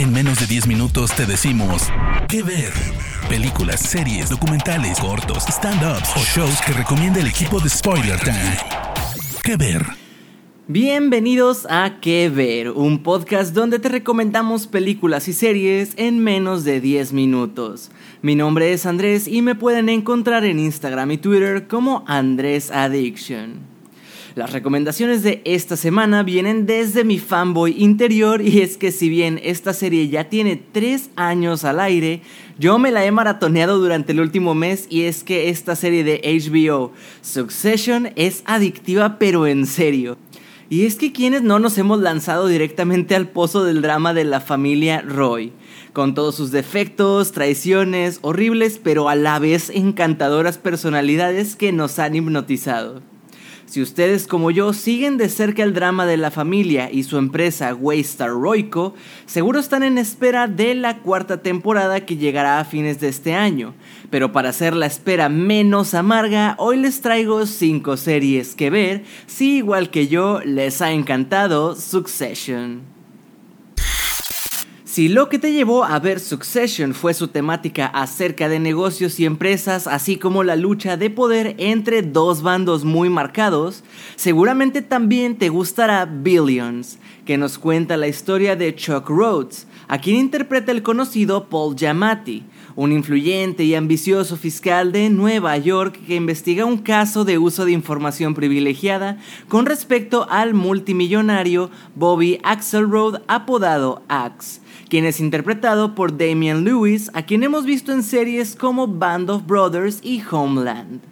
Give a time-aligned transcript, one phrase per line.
[0.00, 1.82] En menos de 10 minutos te decimos
[2.26, 2.72] qué ver.
[3.28, 8.56] Películas, series, documentales, cortos, stand-ups o shows que recomienda el equipo de Spoiler Time.
[9.44, 9.84] ¿Qué ver?
[10.68, 12.70] Bienvenidos a ¿Qué ver?
[12.70, 17.90] Un podcast donde te recomendamos películas y series en menos de 10 minutos.
[18.22, 23.79] Mi nombre es Andrés y me pueden encontrar en Instagram y Twitter como Andrés Addiction.
[24.36, 29.40] Las recomendaciones de esta semana vienen desde mi fanboy interior y es que si bien
[29.42, 32.22] esta serie ya tiene 3 años al aire,
[32.56, 36.20] yo me la he maratoneado durante el último mes y es que esta serie de
[36.22, 40.16] HBO, Succession, es adictiva pero en serio.
[40.68, 44.40] Y es que quienes no nos hemos lanzado directamente al pozo del drama de la
[44.40, 45.52] familia Roy,
[45.92, 52.14] con todos sus defectos, traiciones, horribles pero a la vez encantadoras personalidades que nos han
[52.14, 53.02] hipnotizado.
[53.70, 57.72] Si ustedes como yo siguen de cerca el drama de la familia y su empresa
[57.72, 58.94] Waystar Royco,
[59.26, 63.74] seguro están en espera de la cuarta temporada que llegará a fines de este año.
[64.10, 69.58] Pero para hacer la espera menos amarga, hoy les traigo 5 series que ver si
[69.58, 72.89] igual que yo les ha encantado Succession.
[75.00, 79.24] Si lo que te llevó a ver Succession fue su temática acerca de negocios y
[79.24, 83.82] empresas, así como la lucha de poder entre dos bandos muy marcados,
[84.16, 90.16] seguramente también te gustará Billions, que nos cuenta la historia de Chuck Rhodes, a quien
[90.16, 92.44] interpreta el conocido Paul Giamatti,
[92.76, 97.72] un influyente y ambicioso fiscal de Nueva York que investiga un caso de uso de
[97.72, 99.18] información privilegiada
[99.48, 107.22] con respecto al multimillonario Bobby Axelrod apodado Axe quien es interpretado por Damian Lewis, a
[107.22, 111.09] quien hemos visto en series como Band of Brothers y Homeland.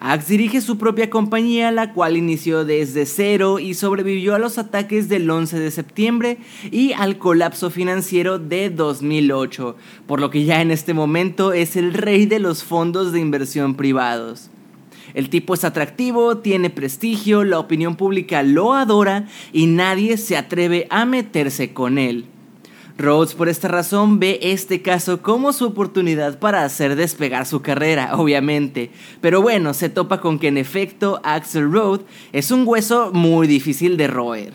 [0.00, 5.08] Axe dirige su propia compañía, la cual inició desde cero y sobrevivió a los ataques
[5.08, 6.38] del 11 de septiembre
[6.70, 11.94] y al colapso financiero de 2008, por lo que ya en este momento es el
[11.94, 14.50] rey de los fondos de inversión privados.
[15.14, 20.88] El tipo es atractivo, tiene prestigio, la opinión pública lo adora y nadie se atreve
[20.90, 22.26] a meterse con él.
[22.96, 28.16] Rhodes por esta razón ve este caso como su oportunidad para hacer despegar su carrera,
[28.16, 28.90] obviamente.
[29.20, 33.96] Pero bueno, se topa con que en efecto Axel Rhodes es un hueso muy difícil
[33.96, 34.52] de roer.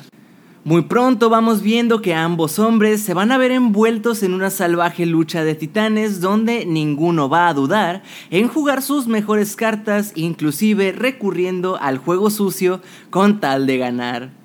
[0.64, 5.06] Muy pronto vamos viendo que ambos hombres se van a ver envueltos en una salvaje
[5.06, 11.78] lucha de titanes donde ninguno va a dudar en jugar sus mejores cartas, inclusive recurriendo
[11.82, 14.39] al juego sucio con tal de ganar.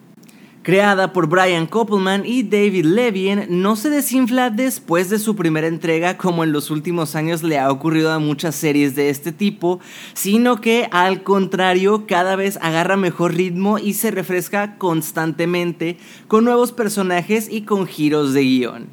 [0.65, 6.17] Creada por Brian Koppelman y David Levien, no se desinfla después de su primera entrega
[6.17, 9.79] como en los últimos años le ha ocurrido a muchas series de este tipo,
[10.15, 15.99] sino que al contrario cada vez agarra mejor ritmo y se refresca constantemente
[16.29, 18.87] con nuevos personajes y con giros de guion.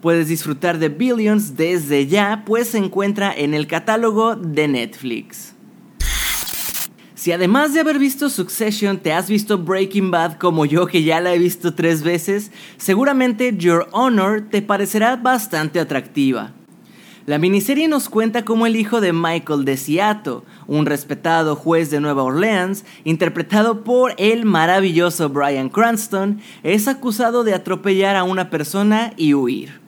[0.00, 5.52] Puedes disfrutar de Billions desde ya, pues se encuentra en el catálogo de Netflix.
[7.22, 11.20] Si además de haber visto Succession te has visto Breaking Bad como yo que ya
[11.20, 16.50] la he visto tres veces, seguramente Your Honor te parecerá bastante atractiva.
[17.24, 22.00] La miniserie nos cuenta cómo el hijo de Michael de Seattle, un respetado juez de
[22.00, 29.12] Nueva Orleans, interpretado por el maravilloso Brian Cranston, es acusado de atropellar a una persona
[29.16, 29.81] y huir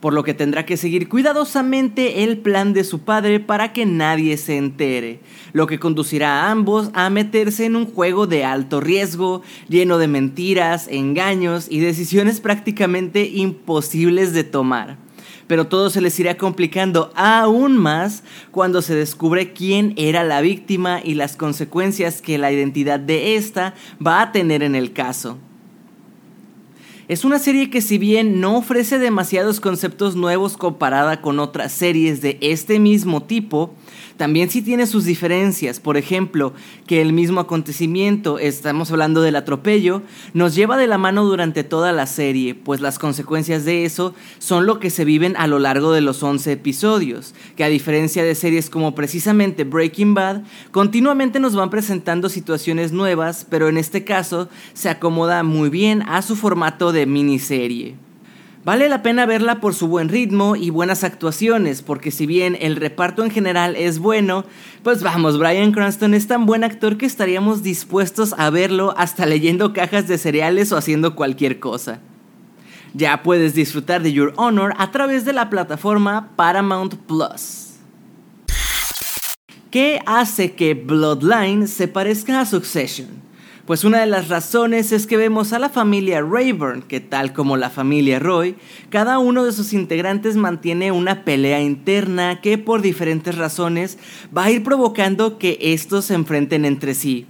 [0.00, 4.36] por lo que tendrá que seguir cuidadosamente el plan de su padre para que nadie
[4.36, 5.20] se entere,
[5.52, 10.08] lo que conducirá a ambos a meterse en un juego de alto riesgo, lleno de
[10.08, 14.98] mentiras, engaños y decisiones prácticamente imposibles de tomar.
[15.46, 21.00] Pero todo se les irá complicando aún más cuando se descubre quién era la víctima
[21.02, 25.38] y las consecuencias que la identidad de esta va a tener en el caso.
[27.12, 32.22] Es una serie que si bien no ofrece demasiados conceptos nuevos comparada con otras series
[32.22, 33.74] de este mismo tipo,
[34.16, 36.54] también sí tiene sus diferencias, por ejemplo,
[36.86, 40.00] que el mismo acontecimiento, estamos hablando del atropello,
[40.32, 44.64] nos lleva de la mano durante toda la serie, pues las consecuencias de eso son
[44.64, 48.34] lo que se viven a lo largo de los 11 episodios, que a diferencia de
[48.34, 54.48] series como precisamente Breaking Bad, continuamente nos van presentando situaciones nuevas, pero en este caso
[54.72, 57.96] se acomoda muy bien a su formato de miniserie.
[58.64, 62.76] Vale la pena verla por su buen ritmo y buenas actuaciones, porque si bien el
[62.76, 64.44] reparto en general es bueno,
[64.84, 69.72] pues vamos, Brian Cranston es tan buen actor que estaríamos dispuestos a verlo hasta leyendo
[69.72, 71.98] cajas de cereales o haciendo cualquier cosa.
[72.94, 77.72] Ya puedes disfrutar de Your Honor a través de la plataforma Paramount Plus.
[79.72, 83.08] ¿Qué hace que Bloodline se parezca a Succession?
[83.66, 87.56] Pues una de las razones es que vemos a la familia Rayburn, que tal como
[87.56, 88.56] la familia Roy,
[88.90, 93.98] cada uno de sus integrantes mantiene una pelea interna que por diferentes razones
[94.36, 97.26] va a ir provocando que estos se enfrenten entre sí.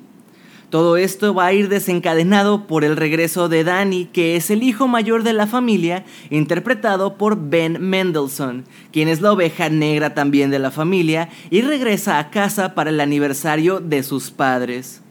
[0.70, 4.88] Todo esto va a ir desencadenado por el regreso de Danny, que es el hijo
[4.88, 10.58] mayor de la familia, interpretado por Ben Mendelssohn, quien es la oveja negra también de
[10.58, 15.01] la familia, y regresa a casa para el aniversario de sus padres.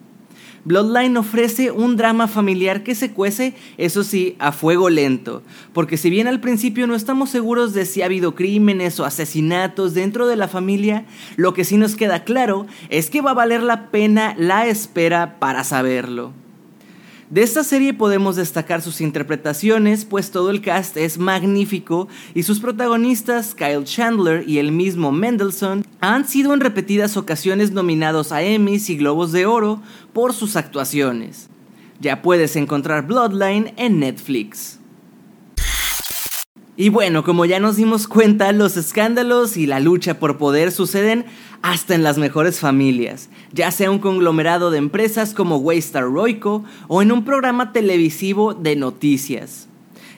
[0.63, 5.41] Bloodline ofrece un drama familiar que se cuece, eso sí, a fuego lento,
[5.73, 9.93] porque si bien al principio no estamos seguros de si ha habido crímenes o asesinatos
[9.93, 11.05] dentro de la familia,
[11.35, 15.39] lo que sí nos queda claro es que va a valer la pena la espera
[15.39, 16.31] para saberlo.
[17.31, 22.59] De esta serie podemos destacar sus interpretaciones, pues todo el cast es magnífico y sus
[22.59, 28.89] protagonistas, Kyle Chandler y el mismo Mendelssohn, han sido en repetidas ocasiones nominados a Emmys
[28.89, 29.81] y Globos de Oro
[30.11, 31.47] por sus actuaciones.
[32.01, 34.80] Ya puedes encontrar Bloodline en Netflix.
[36.77, 41.25] Y bueno, como ya nos dimos cuenta, los escándalos y la lucha por poder suceden
[41.61, 47.01] hasta en las mejores familias, ya sea un conglomerado de empresas como Waystar Royco o
[47.01, 49.67] en un programa televisivo de noticias.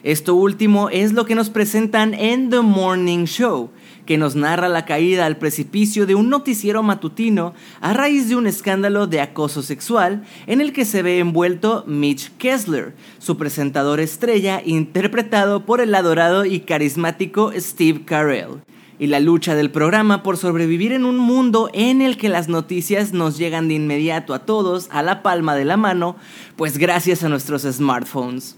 [0.04, 3.70] Esto último es lo que nos presentan en The Morning Show,
[4.06, 8.46] que nos narra la caída al precipicio de un noticiero matutino a raíz de un
[8.46, 14.62] escándalo de acoso sexual en el que se ve envuelto Mitch Kessler, su presentador estrella
[14.64, 18.62] interpretado por el adorado y carismático Steve Carell
[18.98, 23.12] y la lucha del programa por sobrevivir en un mundo en el que las noticias
[23.12, 26.16] nos llegan de inmediato a todos a la palma de la mano,
[26.56, 28.56] pues gracias a nuestros smartphones.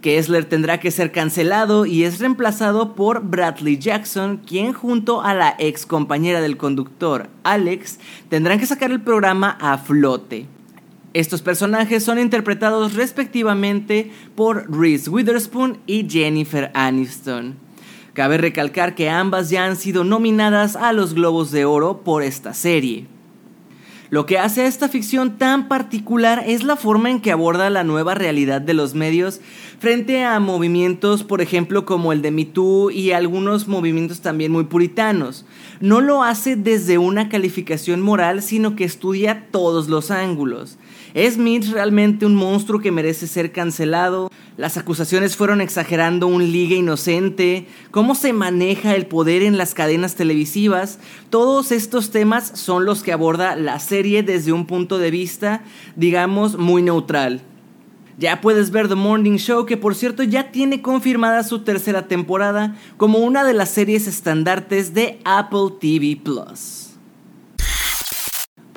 [0.00, 5.56] Kessler tendrá que ser cancelado y es reemplazado por Bradley Jackson, quien junto a la
[5.58, 7.98] ex compañera del conductor, Alex,
[8.28, 10.46] tendrán que sacar el programa a flote.
[11.14, 17.56] Estos personajes son interpretados respectivamente por Reese Witherspoon y Jennifer Aniston.
[18.12, 22.52] Cabe recalcar que ambas ya han sido nominadas a los Globos de Oro por esta
[22.52, 23.06] serie.
[24.10, 27.84] Lo que hace a esta ficción tan particular es la forma en que aborda la
[27.84, 29.42] nueva realidad de los medios
[29.80, 34.64] frente a movimientos, por ejemplo, como el de Me Too y algunos movimientos también muy
[34.64, 35.44] puritanos.
[35.80, 40.78] No lo hace desde una calificación moral, sino que estudia todos los ángulos.
[41.14, 44.30] ¿Es Mitch realmente un monstruo que merece ser cancelado?
[44.58, 47.66] Las acusaciones fueron exagerando un liga inocente.
[47.90, 50.98] ¿Cómo se maneja el poder en las cadenas televisivas?
[51.30, 55.62] Todos estos temas son los que aborda la serie desde un punto de vista,
[55.96, 57.40] digamos, muy neutral.
[58.18, 62.76] Ya puedes ver The Morning Show, que por cierto ya tiene confirmada su tercera temporada
[62.96, 66.87] como una de las series estandartes de Apple TV Plus.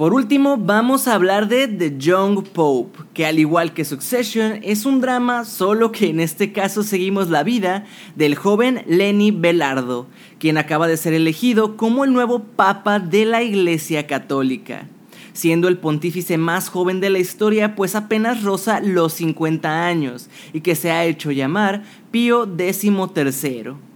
[0.01, 4.87] Por último, vamos a hablar de The Young Pope, que al igual que Succession es
[4.87, 10.07] un drama, solo que en este caso seguimos la vida del joven Lenny Belardo,
[10.39, 14.87] quien acaba de ser elegido como el nuevo Papa de la Iglesia Católica,
[15.33, 20.61] siendo el pontífice más joven de la historia, pues apenas roza los 50 años y
[20.61, 23.90] que se ha hecho llamar Pío XIII.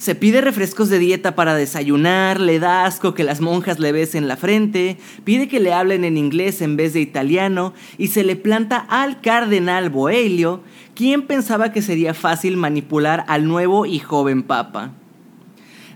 [0.00, 4.28] Se pide refrescos de dieta para desayunar, le da asco que las monjas le besen
[4.28, 8.34] la frente, pide que le hablen en inglés en vez de italiano y se le
[8.34, 10.62] planta al cardenal Boelio,
[10.94, 14.92] quien pensaba que sería fácil manipular al nuevo y joven papa.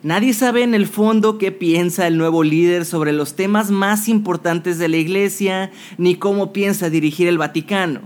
[0.03, 4.77] Nadie sabe en el fondo qué piensa el nuevo líder sobre los temas más importantes
[4.77, 8.03] de la iglesia, ni cómo piensa dirigir el Vaticano.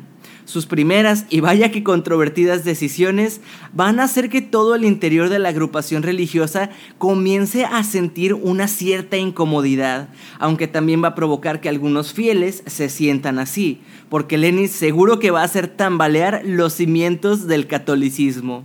[0.48, 3.42] Sus primeras y vaya que controvertidas decisiones
[3.74, 8.66] van a hacer que todo el interior de la agrupación religiosa comience a sentir una
[8.66, 14.70] cierta incomodidad, aunque también va a provocar que algunos fieles se sientan así, porque Lenin
[14.70, 18.64] seguro que va a hacer tambalear los cimientos del catolicismo.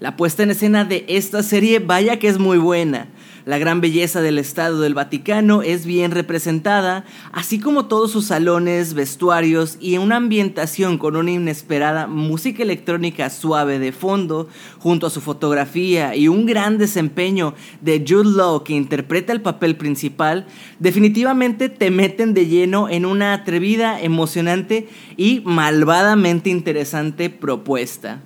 [0.00, 3.06] La puesta en escena de esta serie vaya que es muy buena.
[3.46, 8.92] La gran belleza del Estado del Vaticano es bien representada, así como todos sus salones,
[8.92, 15.20] vestuarios y una ambientación con una inesperada música electrónica suave de fondo, junto a su
[15.20, 20.46] fotografía y un gran desempeño de Jude Law que interpreta el papel principal,
[20.78, 28.20] definitivamente te meten de lleno en una atrevida, emocionante y malvadamente interesante propuesta.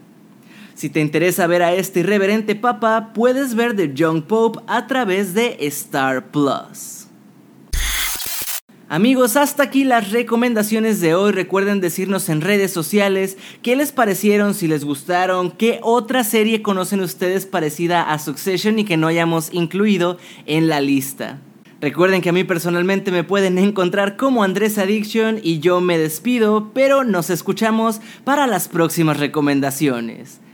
[0.74, 5.32] Si te interesa ver a este irreverente papa, puedes ver The Young Pope a través
[5.32, 7.06] de Star Plus.
[8.88, 11.32] Amigos, hasta aquí las recomendaciones de hoy.
[11.32, 17.00] Recuerden decirnos en redes sociales qué les parecieron, si les gustaron, qué otra serie conocen
[17.00, 21.40] ustedes parecida a Succession y que no hayamos incluido en la lista.
[21.80, 26.72] Recuerden que a mí personalmente me pueden encontrar como Andrés Addiction y yo me despido,
[26.74, 30.40] pero nos escuchamos para las próximas recomendaciones.